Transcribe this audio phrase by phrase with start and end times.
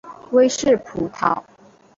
[0.31, 1.43] 威氏葡萄